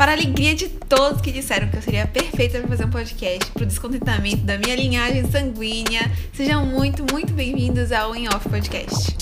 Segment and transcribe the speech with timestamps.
[0.00, 3.50] Para a alegria de todos que disseram que eu seria perfeita para fazer um podcast,
[3.52, 9.14] para o descontentamento da minha linhagem sanguínea, sejam muito, muito bem-vindos ao In Off Podcast.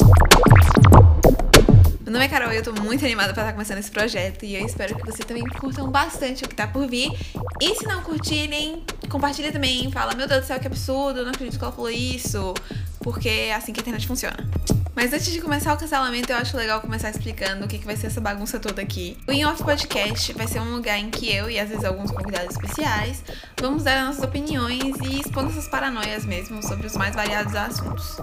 [2.04, 4.54] Meu nome é Carol e eu tô muito animada para estar começando esse projeto e
[4.54, 7.10] eu espero que vocês também curtam bastante o que tá por vir.
[7.60, 11.58] E se não curtirem, compartilha também, fala, meu Deus do céu, que absurdo, não acredito
[11.58, 12.54] que ela falou isso,
[13.00, 14.48] porque é assim que a internet funciona.
[14.94, 18.08] Mas antes de começar o cancelamento, eu acho legal começar explicando o que, vai ser
[18.08, 19.16] essa bagunça toda aqui.
[19.28, 22.10] O In Off Podcast vai ser um lugar em que eu e às vezes alguns
[22.10, 23.22] convidados especiais
[23.60, 28.18] vamos dar nossas opiniões e expor nossas paranoias mesmo sobre os mais variados assuntos.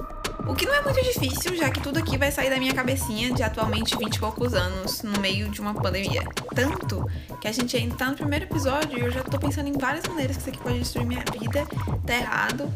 [0.47, 3.33] O que não é muito difícil, já que tudo aqui vai sair da minha cabecinha
[3.33, 6.23] de atualmente 20 e poucos anos, no meio de uma pandemia.
[6.53, 7.03] Tanto
[7.41, 10.05] que a gente ainda tá no primeiro episódio e eu já tô pensando em várias
[10.05, 11.65] maneiras que isso aqui pode destruir minha vida,
[12.05, 12.71] tá errado,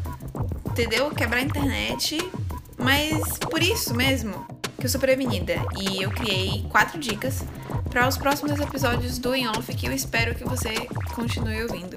[0.70, 1.10] entendeu?
[1.10, 2.18] Quebrar a internet,
[2.78, 4.46] mas por isso mesmo
[4.78, 7.44] que eu sou prevenida e eu criei quatro dicas
[7.90, 10.72] para os próximos episódios do In Off que eu espero que você
[11.14, 11.96] continue ouvindo.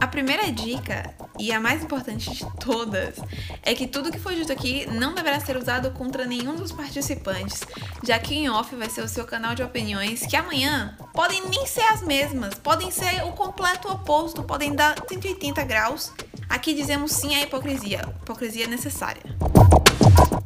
[0.00, 3.16] A primeira dica, e a mais importante de todas,
[3.62, 7.60] é que tudo que foi dito aqui não deverá ser usado contra nenhum dos participantes,
[8.02, 11.66] já que In Off vai ser o seu canal de opiniões que amanhã podem nem
[11.66, 16.12] ser as mesmas, podem ser o completo oposto, podem dar 180 graus.
[16.48, 19.22] Aqui dizemos sim à hipocrisia, hipocrisia necessária.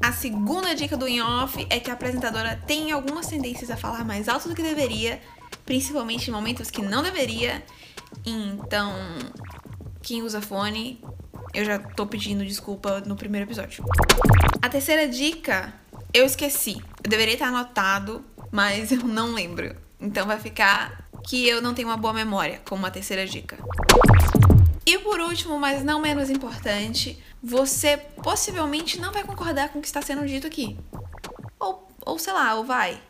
[0.03, 4.29] A segunda dica do in-off é que a apresentadora tem algumas tendências a falar mais
[4.29, 5.21] alto do que deveria,
[5.65, 7.63] principalmente em momentos que não deveria.
[8.25, 8.93] Então,
[10.03, 11.01] quem usa fone,
[11.53, 13.85] eu já tô pedindo desculpa no primeiro episódio.
[14.61, 15.73] A terceira dica,
[16.13, 16.77] eu esqueci.
[17.05, 19.75] Eu deveria estar anotado, mas eu não lembro.
[20.01, 23.59] Então vai ficar que eu não tenho uma boa memória, como a terceira dica.
[24.87, 29.87] E por último, mas não menos importante, você possivelmente não vai concordar com o que
[29.87, 30.77] está sendo dito aqui.
[31.59, 33.01] Ou, ou sei lá, ou vai.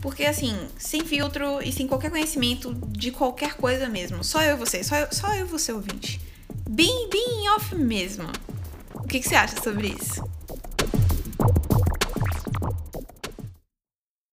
[0.00, 4.22] Porque assim, sem filtro e sem qualquer conhecimento de qualquer coisa mesmo.
[4.22, 6.20] Só eu e você, só eu, só eu e você, ouvinte.
[6.68, 8.28] Bem, bem off mesmo.
[8.94, 10.22] O que, que você acha sobre isso?